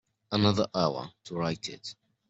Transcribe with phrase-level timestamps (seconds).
[0.31, 1.93] Another hour to write it.